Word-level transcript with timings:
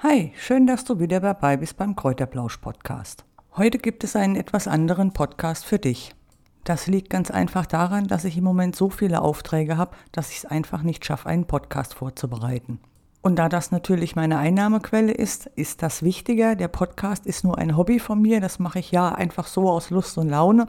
Hi, 0.00 0.32
schön, 0.36 0.68
dass 0.68 0.84
du 0.84 1.00
wieder 1.00 1.18
dabei 1.18 1.56
bist 1.56 1.76
beim 1.76 1.96
Kräuterblausch 1.96 2.58
Podcast. 2.58 3.24
Heute 3.56 3.78
gibt 3.78 4.04
es 4.04 4.14
einen 4.14 4.36
etwas 4.36 4.68
anderen 4.68 5.12
Podcast 5.12 5.64
für 5.64 5.80
dich. 5.80 6.14
Das 6.62 6.86
liegt 6.86 7.10
ganz 7.10 7.32
einfach 7.32 7.66
daran, 7.66 8.06
dass 8.06 8.24
ich 8.24 8.38
im 8.38 8.44
Moment 8.44 8.76
so 8.76 8.90
viele 8.90 9.22
Aufträge 9.22 9.76
habe, 9.76 9.96
dass 10.12 10.30
ich 10.30 10.36
es 10.36 10.44
einfach 10.44 10.82
nicht 10.82 11.04
schaffe, 11.04 11.28
einen 11.28 11.46
Podcast 11.46 11.94
vorzubereiten. 11.94 12.78
Und 13.22 13.40
da 13.40 13.48
das 13.48 13.72
natürlich 13.72 14.14
meine 14.14 14.38
Einnahmequelle 14.38 15.10
ist, 15.10 15.46
ist 15.56 15.82
das 15.82 16.04
wichtiger. 16.04 16.54
Der 16.54 16.68
Podcast 16.68 17.26
ist 17.26 17.42
nur 17.42 17.58
ein 17.58 17.76
Hobby 17.76 17.98
von 17.98 18.22
mir, 18.22 18.40
das 18.40 18.60
mache 18.60 18.78
ich 18.78 18.92
ja 18.92 19.08
einfach 19.08 19.48
so 19.48 19.68
aus 19.68 19.90
Lust 19.90 20.16
und 20.16 20.28
Laune 20.28 20.68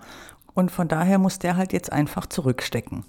und 0.56 0.72
von 0.72 0.88
daher 0.88 1.20
muss 1.20 1.38
der 1.38 1.56
halt 1.56 1.72
jetzt 1.72 1.92
einfach 1.92 2.26
zurückstecken. 2.26 3.06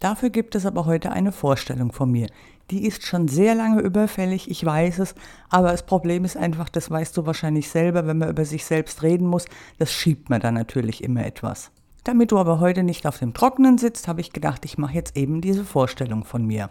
Dafür 0.00 0.30
gibt 0.30 0.54
es 0.54 0.64
aber 0.64 0.86
heute 0.86 1.12
eine 1.12 1.30
Vorstellung 1.30 1.92
von 1.92 2.10
mir. 2.10 2.28
Die 2.70 2.86
ist 2.86 3.04
schon 3.04 3.28
sehr 3.28 3.54
lange 3.54 3.82
überfällig, 3.82 4.50
ich 4.50 4.64
weiß 4.64 4.98
es, 5.00 5.14
aber 5.50 5.72
das 5.72 5.84
Problem 5.84 6.24
ist 6.24 6.38
einfach, 6.38 6.70
das 6.70 6.90
weißt 6.90 7.16
du 7.16 7.26
wahrscheinlich 7.26 7.68
selber, 7.68 8.06
wenn 8.06 8.16
man 8.18 8.30
über 8.30 8.46
sich 8.46 8.64
selbst 8.64 9.02
reden 9.02 9.26
muss, 9.26 9.44
das 9.78 9.92
schiebt 9.92 10.30
man 10.30 10.40
dann 10.40 10.54
natürlich 10.54 11.04
immer 11.04 11.26
etwas. 11.26 11.70
Damit 12.04 12.32
du 12.32 12.38
aber 12.38 12.60
heute 12.60 12.82
nicht 12.82 13.06
auf 13.06 13.18
dem 13.18 13.34
Trockenen 13.34 13.76
sitzt, 13.76 14.08
habe 14.08 14.22
ich 14.22 14.32
gedacht, 14.32 14.64
ich 14.64 14.78
mache 14.78 14.94
jetzt 14.94 15.18
eben 15.18 15.42
diese 15.42 15.64
Vorstellung 15.64 16.24
von 16.24 16.46
mir. 16.46 16.70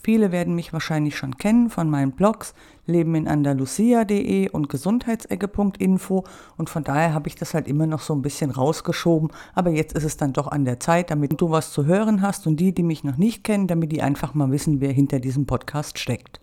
Viele 0.00 0.30
werden 0.30 0.54
mich 0.54 0.72
wahrscheinlich 0.72 1.16
schon 1.16 1.36
kennen 1.36 1.70
von 1.70 1.90
meinen 1.90 2.12
Blogs 2.12 2.54
lebeninandalusia.de 2.86 4.48
und 4.50 4.68
gesundheitsecke.info 4.68 6.24
und 6.56 6.70
von 6.70 6.84
daher 6.84 7.14
habe 7.14 7.28
ich 7.28 7.34
das 7.34 7.52
halt 7.52 7.68
immer 7.68 7.86
noch 7.86 8.00
so 8.00 8.14
ein 8.14 8.22
bisschen 8.22 8.50
rausgeschoben, 8.50 9.30
aber 9.54 9.70
jetzt 9.70 9.94
ist 9.94 10.04
es 10.04 10.16
dann 10.16 10.32
doch 10.32 10.48
an 10.48 10.64
der 10.64 10.80
Zeit, 10.80 11.10
damit 11.10 11.40
du 11.40 11.50
was 11.50 11.72
zu 11.72 11.84
hören 11.84 12.22
hast 12.22 12.46
und 12.46 12.58
die, 12.58 12.72
die 12.72 12.82
mich 12.84 13.04
noch 13.04 13.16
nicht 13.16 13.44
kennen, 13.44 13.66
damit 13.66 13.92
die 13.92 14.00
einfach 14.02 14.34
mal 14.34 14.50
wissen, 14.50 14.80
wer 14.80 14.92
hinter 14.92 15.20
diesem 15.20 15.46
Podcast 15.46 15.98
steckt. 15.98 16.40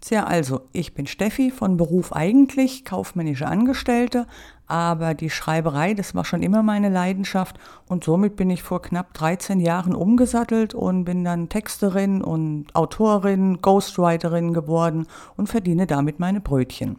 Tja, 0.00 0.24
also, 0.24 0.62
ich 0.72 0.94
bin 0.94 1.06
Steffi 1.06 1.50
von 1.50 1.76
Beruf 1.76 2.14
eigentlich, 2.14 2.86
kaufmännische 2.86 3.46
Angestellte, 3.46 4.26
aber 4.66 5.12
die 5.12 5.28
Schreiberei, 5.28 5.92
das 5.92 6.14
war 6.14 6.24
schon 6.24 6.42
immer 6.42 6.62
meine 6.62 6.88
Leidenschaft 6.88 7.58
und 7.86 8.02
somit 8.02 8.34
bin 8.34 8.48
ich 8.48 8.62
vor 8.62 8.80
knapp 8.80 9.12
13 9.12 9.60
Jahren 9.60 9.94
umgesattelt 9.94 10.74
und 10.74 11.04
bin 11.04 11.22
dann 11.22 11.50
Texterin 11.50 12.22
und 12.22 12.74
Autorin, 12.74 13.60
Ghostwriterin 13.60 14.54
geworden 14.54 15.06
und 15.36 15.48
verdiene 15.48 15.86
damit 15.86 16.18
meine 16.18 16.40
Brötchen. 16.40 16.98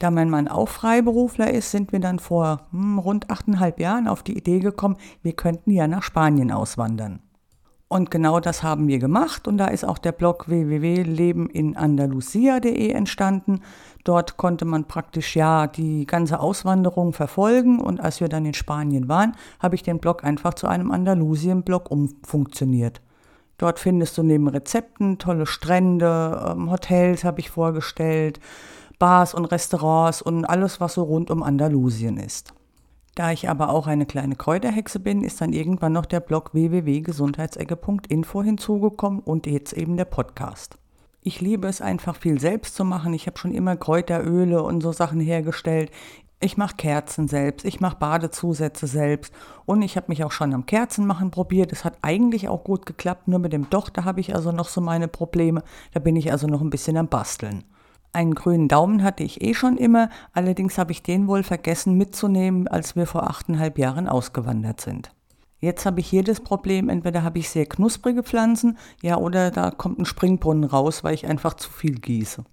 Da 0.00 0.10
mein 0.10 0.28
Mann 0.28 0.48
auch 0.48 0.68
Freiberufler 0.68 1.52
ist, 1.52 1.70
sind 1.70 1.92
wir 1.92 2.00
dann 2.00 2.18
vor 2.18 2.62
hm, 2.72 2.98
rund 2.98 3.30
achteinhalb 3.30 3.78
Jahren 3.78 4.08
auf 4.08 4.24
die 4.24 4.36
Idee 4.36 4.58
gekommen, 4.58 4.96
wir 5.22 5.34
könnten 5.34 5.70
ja 5.70 5.86
nach 5.86 6.02
Spanien 6.02 6.50
auswandern. 6.50 7.20
Und 7.92 8.10
genau 8.10 8.40
das 8.40 8.62
haben 8.62 8.88
wir 8.88 8.98
gemacht 8.98 9.46
und 9.46 9.58
da 9.58 9.66
ist 9.66 9.84
auch 9.84 9.98
der 9.98 10.12
Blog 10.12 10.48
www.lebeninandalusia.de 10.48 12.88
entstanden. 12.88 13.60
Dort 14.02 14.38
konnte 14.38 14.64
man 14.64 14.86
praktisch 14.86 15.36
ja 15.36 15.66
die 15.66 16.06
ganze 16.06 16.40
Auswanderung 16.40 17.12
verfolgen 17.12 17.80
und 17.80 18.00
als 18.00 18.22
wir 18.22 18.30
dann 18.30 18.46
in 18.46 18.54
Spanien 18.54 19.10
waren, 19.10 19.36
habe 19.60 19.74
ich 19.74 19.82
den 19.82 19.98
Blog 19.98 20.24
einfach 20.24 20.54
zu 20.54 20.68
einem 20.68 20.90
Andalusien-Blog 20.90 21.90
umfunktioniert. 21.90 23.02
Dort 23.58 23.78
findest 23.78 24.16
du 24.16 24.22
neben 24.22 24.48
Rezepten 24.48 25.18
tolle 25.18 25.44
Strände, 25.44 26.46
ähm, 26.48 26.70
Hotels 26.70 27.24
habe 27.24 27.40
ich 27.40 27.50
vorgestellt, 27.50 28.40
Bars 28.98 29.34
und 29.34 29.44
Restaurants 29.44 30.22
und 30.22 30.46
alles, 30.46 30.80
was 30.80 30.94
so 30.94 31.02
rund 31.02 31.30
um 31.30 31.42
Andalusien 31.42 32.16
ist. 32.16 32.54
Da 33.14 33.30
ich 33.30 33.50
aber 33.50 33.68
auch 33.68 33.86
eine 33.86 34.06
kleine 34.06 34.36
Kräuterhexe 34.36 34.98
bin, 34.98 35.22
ist 35.22 35.40
dann 35.42 35.52
irgendwann 35.52 35.92
noch 35.92 36.06
der 36.06 36.20
Blog 36.20 36.54
www.gesundheitsecke.info 36.54 38.42
hinzugekommen 38.42 39.20
und 39.20 39.46
jetzt 39.46 39.74
eben 39.74 39.98
der 39.98 40.06
Podcast. 40.06 40.78
Ich 41.20 41.40
liebe 41.40 41.68
es 41.68 41.82
einfach 41.82 42.16
viel 42.16 42.40
selbst 42.40 42.74
zu 42.74 42.84
machen. 42.84 43.12
Ich 43.12 43.26
habe 43.26 43.38
schon 43.38 43.52
immer 43.52 43.76
Kräuteröle 43.76 44.62
und 44.62 44.80
so 44.80 44.92
Sachen 44.92 45.20
hergestellt. 45.20 45.90
Ich 46.40 46.56
mache 46.56 46.74
Kerzen 46.74 47.28
selbst, 47.28 47.64
ich 47.64 47.80
mache 47.80 47.98
Badezusätze 47.98 48.88
selbst 48.88 49.32
und 49.64 49.82
ich 49.82 49.96
habe 49.96 50.06
mich 50.08 50.24
auch 50.24 50.32
schon 50.32 50.52
am 50.54 50.66
Kerzenmachen 50.66 51.30
probiert. 51.30 51.70
Es 51.70 51.84
hat 51.84 51.98
eigentlich 52.02 52.48
auch 52.48 52.64
gut 52.64 52.86
geklappt, 52.86 53.28
nur 53.28 53.38
mit 53.38 53.52
dem 53.52 53.70
Doch, 53.70 53.90
da 53.90 54.04
habe 54.04 54.20
ich 54.20 54.34
also 54.34 54.50
noch 54.50 54.68
so 54.68 54.80
meine 54.80 55.06
Probleme. 55.06 55.62
Da 55.92 56.00
bin 56.00 56.16
ich 56.16 56.32
also 56.32 56.48
noch 56.48 56.62
ein 56.62 56.70
bisschen 56.70 56.96
am 56.96 57.06
Basteln. 57.08 57.62
Einen 58.14 58.34
grünen 58.34 58.68
Daumen 58.68 59.02
hatte 59.02 59.22
ich 59.22 59.40
eh 59.40 59.54
schon 59.54 59.78
immer, 59.78 60.10
allerdings 60.34 60.76
habe 60.76 60.92
ich 60.92 61.02
den 61.02 61.28
wohl 61.28 61.42
vergessen 61.42 61.94
mitzunehmen, 61.94 62.68
als 62.68 62.94
wir 62.94 63.06
vor 63.06 63.24
achteinhalb 63.30 63.78
Jahren 63.78 64.06
ausgewandert 64.06 64.82
sind. 64.82 65.10
Jetzt 65.60 65.86
habe 65.86 66.00
ich 66.00 66.08
hier 66.08 66.22
das 66.22 66.40
Problem, 66.40 66.88
entweder 66.88 67.22
habe 67.22 67.38
ich 67.38 67.48
sehr 67.48 67.66
knusprige 67.66 68.22
Pflanzen, 68.22 68.76
ja, 69.00 69.16
oder 69.16 69.50
da 69.50 69.70
kommt 69.70 69.98
ein 69.98 70.04
Springbrunnen 70.04 70.64
raus, 70.64 71.04
weil 71.04 71.14
ich 71.14 71.26
einfach 71.26 71.54
zu 71.54 71.70
viel 71.70 71.94
gieße. 71.94 72.44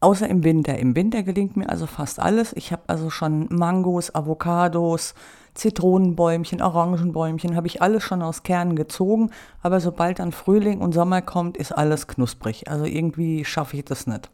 Außer 0.00 0.28
im 0.28 0.42
Winter. 0.42 0.76
Im 0.78 0.96
Winter 0.96 1.22
gelingt 1.22 1.56
mir 1.56 1.68
also 1.68 1.86
fast 1.86 2.18
alles. 2.18 2.52
Ich 2.54 2.72
habe 2.72 2.82
also 2.88 3.08
schon 3.08 3.46
Mangos, 3.50 4.12
Avocados, 4.12 5.14
Zitronenbäumchen, 5.54 6.60
Orangenbäumchen, 6.60 7.54
habe 7.54 7.68
ich 7.68 7.80
alles 7.80 8.02
schon 8.02 8.20
aus 8.20 8.42
Kernen 8.42 8.74
gezogen. 8.74 9.30
Aber 9.62 9.78
sobald 9.78 10.18
dann 10.18 10.32
Frühling 10.32 10.80
und 10.80 10.92
Sommer 10.92 11.22
kommt, 11.22 11.56
ist 11.56 11.70
alles 11.70 12.08
knusprig. 12.08 12.68
Also 12.68 12.84
irgendwie 12.84 13.44
schaffe 13.44 13.76
ich 13.76 13.84
das 13.84 14.08
nicht. 14.08 14.28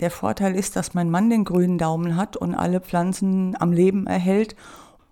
Der 0.00 0.12
Vorteil 0.12 0.54
ist, 0.54 0.76
dass 0.76 0.94
mein 0.94 1.10
Mann 1.10 1.28
den 1.28 1.42
grünen 1.42 1.76
Daumen 1.76 2.14
hat 2.14 2.36
und 2.36 2.54
alle 2.54 2.80
Pflanzen 2.80 3.56
am 3.58 3.72
Leben 3.72 4.06
erhält. 4.06 4.54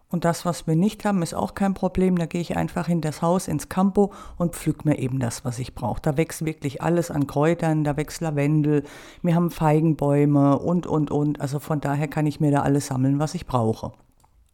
Und 0.09 0.25
das, 0.25 0.45
was 0.45 0.69
wir 0.69 0.77
nicht 0.77 1.05
haben, 1.05 1.23
ist 1.23 1.35
auch 1.35 1.55
kein 1.55 1.75
Problem. 1.75 2.17
Da 2.17 2.27
gehe 2.27 2.41
ich 2.41 2.57
einfach 2.57 2.89
in 2.89 3.01
das 3.01 3.21
Haus, 3.21 3.49
ins 3.49 3.69
Campo 3.69 4.13
und 4.39 4.55
pflück 4.55 4.85
mir 4.85 4.99
eben 5.01 5.19
das, 5.19 5.45
was 5.45 5.59
ich 5.59 5.75
brauche. 5.75 6.01
Da 6.01 6.17
wächst 6.17 6.45
wirklich 6.45 6.83
alles 6.83 7.11
an 7.11 7.27
Kräutern, 7.27 7.83
da 7.83 7.97
wächst 7.97 8.21
Lavendel, 8.21 8.85
wir 9.23 9.35
haben 9.35 9.51
Feigenbäume 9.51 10.61
und, 10.61 10.87
und, 10.87 11.11
und. 11.11 11.41
Also 11.41 11.59
von 11.59 11.81
daher 11.81 12.07
kann 12.07 12.27
ich 12.27 12.39
mir 12.39 12.53
da 12.53 12.63
alles 12.63 12.87
sammeln, 12.87 13.19
was 13.19 13.35
ich 13.35 13.47
brauche. 13.47 13.93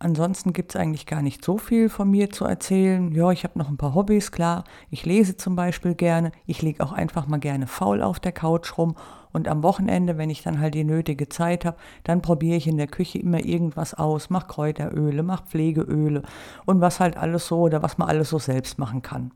Ansonsten 0.03 0.53
gibt 0.53 0.75
es 0.75 0.81
eigentlich 0.81 1.07
gar 1.07 1.23
nicht 1.23 1.45
so 1.45 1.59
viel 1.59 1.89
von 1.89 2.11
mir 2.11 2.29
zu 2.29 2.45
erzählen. 2.45 3.13
Ja, 3.13 3.31
ich 3.31 3.45
habe 3.45 3.57
noch 3.57 3.69
ein 3.69 3.77
paar 3.77 3.95
Hobbys, 3.95 4.33
klar. 4.33 4.65
Ich 4.91 5.07
lese 5.07 5.37
zum 5.37 5.55
Beispiel 5.55 5.95
gerne. 5.95 6.33
Ich 6.45 6.61
liege 6.61 6.83
auch 6.83 6.91
einfach 6.91 7.29
mal 7.29 7.39
gerne 7.39 7.69
faul 7.69 8.03
auf 8.03 8.19
der 8.19 8.33
Couch 8.33 8.77
rum. 8.77 8.97
Und 9.33 9.47
am 9.47 9.63
Wochenende, 9.63 10.19
wenn 10.19 10.29
ich 10.29 10.43
dann 10.43 10.59
halt 10.59 10.75
die 10.75 10.83
nötige 10.83 11.29
Zeit 11.29 11.65
habe, 11.65 11.77
dann 12.03 12.21
probiere 12.21 12.57
ich 12.57 12.67
in 12.67 12.79
der 12.79 12.89
Küche 12.89 13.21
immer 13.21 13.45
irgendwas 13.45 13.95
aus. 13.95 14.29
Mach 14.29 14.49
Kräuteröle, 14.49 15.23
mach 15.23 15.45
Pflegeöle 15.45 16.23
und 16.65 16.81
was 16.81 16.99
halt 16.99 17.17
alles 17.17 17.47
so 17.47 17.61
oder 17.61 17.85
was 17.85 17.97
man 17.97 18.09
alles 18.09 18.31
so 18.31 18.41
selbst 18.41 18.81
machen 18.81 19.03
kann. 19.03 19.31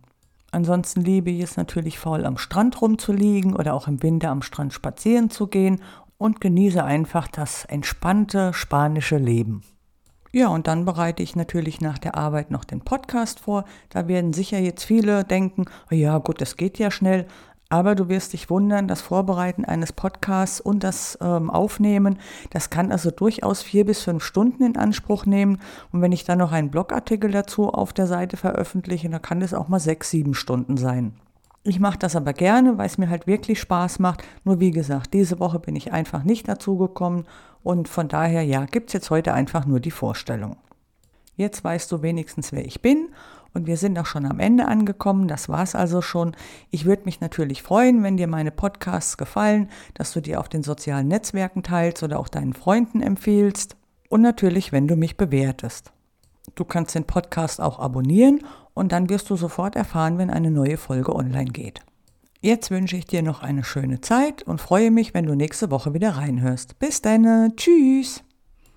Ansonsten 0.50 1.00
liebe 1.00 1.30
ich 1.30 1.42
es 1.42 1.56
natürlich 1.56 2.00
faul 2.00 2.26
am 2.26 2.38
Strand 2.38 2.82
rumzuliegen 2.82 3.54
oder 3.54 3.72
auch 3.72 3.86
im 3.86 4.02
Winter 4.02 4.30
am 4.30 4.42
Strand 4.42 4.72
spazieren 4.72 5.30
zu 5.30 5.46
gehen 5.46 5.80
und 6.18 6.40
genieße 6.40 6.82
einfach 6.82 7.28
das 7.28 7.66
entspannte 7.66 8.52
spanische 8.52 9.18
Leben. 9.18 9.62
Ja, 10.36 10.48
und 10.48 10.66
dann 10.66 10.84
bereite 10.84 11.22
ich 11.22 11.34
natürlich 11.34 11.80
nach 11.80 11.96
der 11.96 12.14
Arbeit 12.14 12.50
noch 12.50 12.64
den 12.64 12.82
Podcast 12.82 13.40
vor. 13.40 13.64
Da 13.88 14.06
werden 14.06 14.34
sicher 14.34 14.58
jetzt 14.58 14.84
viele 14.84 15.24
denken, 15.24 15.64
ja 15.88 16.18
gut, 16.18 16.42
das 16.42 16.58
geht 16.58 16.78
ja 16.78 16.90
schnell. 16.90 17.24
Aber 17.70 17.94
du 17.94 18.10
wirst 18.10 18.34
dich 18.34 18.50
wundern, 18.50 18.86
das 18.86 19.00
Vorbereiten 19.00 19.64
eines 19.64 19.94
Podcasts 19.94 20.60
und 20.60 20.84
das 20.84 21.16
ähm, 21.22 21.48
Aufnehmen, 21.48 22.18
das 22.50 22.68
kann 22.68 22.92
also 22.92 23.10
durchaus 23.10 23.62
vier 23.62 23.86
bis 23.86 24.02
fünf 24.02 24.22
Stunden 24.22 24.62
in 24.62 24.76
Anspruch 24.76 25.24
nehmen. 25.24 25.58
Und 25.90 26.02
wenn 26.02 26.12
ich 26.12 26.24
dann 26.24 26.36
noch 26.36 26.52
einen 26.52 26.70
Blogartikel 26.70 27.30
dazu 27.30 27.70
auf 27.72 27.94
der 27.94 28.06
Seite 28.06 28.36
veröffentliche, 28.36 29.08
dann 29.08 29.22
kann 29.22 29.40
das 29.40 29.54
auch 29.54 29.68
mal 29.68 29.80
sechs, 29.80 30.10
sieben 30.10 30.34
Stunden 30.34 30.76
sein. 30.76 31.14
Ich 31.68 31.80
mache 31.80 31.98
das 31.98 32.14
aber 32.14 32.32
gerne, 32.32 32.78
weil 32.78 32.86
es 32.86 32.96
mir 32.96 33.10
halt 33.10 33.26
wirklich 33.26 33.58
Spaß 33.58 33.98
macht. 33.98 34.22
Nur 34.44 34.60
wie 34.60 34.70
gesagt, 34.70 35.12
diese 35.14 35.40
Woche 35.40 35.58
bin 35.58 35.74
ich 35.74 35.92
einfach 35.92 36.22
nicht 36.22 36.46
dazu 36.46 36.76
gekommen 36.76 37.24
und 37.64 37.88
von 37.88 38.06
daher, 38.06 38.44
ja, 38.44 38.66
gibt 38.66 38.90
es 38.90 38.92
jetzt 38.92 39.10
heute 39.10 39.34
einfach 39.34 39.66
nur 39.66 39.80
die 39.80 39.90
Vorstellung. 39.90 40.58
Jetzt 41.34 41.64
weißt 41.64 41.90
du 41.90 42.02
wenigstens, 42.02 42.52
wer 42.52 42.64
ich 42.64 42.82
bin 42.82 43.08
und 43.52 43.66
wir 43.66 43.76
sind 43.78 43.98
auch 43.98 44.06
schon 44.06 44.26
am 44.26 44.38
Ende 44.38 44.66
angekommen. 44.66 45.26
Das 45.26 45.48
war 45.48 45.64
es 45.64 45.74
also 45.74 46.02
schon. 46.02 46.36
Ich 46.70 46.84
würde 46.84 47.02
mich 47.04 47.20
natürlich 47.20 47.64
freuen, 47.64 48.04
wenn 48.04 48.16
dir 48.16 48.28
meine 48.28 48.52
Podcasts 48.52 49.16
gefallen, 49.16 49.68
dass 49.94 50.12
du 50.12 50.20
die 50.20 50.36
auf 50.36 50.48
den 50.48 50.62
sozialen 50.62 51.08
Netzwerken 51.08 51.64
teilst 51.64 52.04
oder 52.04 52.20
auch 52.20 52.28
deinen 52.28 52.52
Freunden 52.52 53.02
empfiehlst. 53.02 53.76
Und 54.08 54.22
natürlich, 54.22 54.70
wenn 54.70 54.86
du 54.86 54.94
mich 54.94 55.16
bewertest. 55.16 55.90
Du 56.54 56.64
kannst 56.64 56.94
den 56.94 57.08
Podcast 57.08 57.60
auch 57.60 57.80
abonnieren 57.80 58.44
und 58.76 58.92
dann 58.92 59.08
wirst 59.08 59.30
du 59.30 59.36
sofort 59.36 59.74
erfahren, 59.74 60.18
wenn 60.18 60.30
eine 60.30 60.50
neue 60.50 60.76
Folge 60.76 61.16
online 61.16 61.50
geht. 61.50 61.80
Jetzt 62.40 62.70
wünsche 62.70 62.96
ich 62.96 63.06
dir 63.06 63.22
noch 63.22 63.42
eine 63.42 63.64
schöne 63.64 64.02
Zeit 64.02 64.42
und 64.42 64.60
freue 64.60 64.90
mich, 64.90 65.14
wenn 65.14 65.24
du 65.24 65.34
nächste 65.34 65.70
Woche 65.70 65.94
wieder 65.94 66.10
reinhörst. 66.10 66.78
Bis 66.78 67.00
dann, 67.00 67.56
tschüss! 67.56 68.22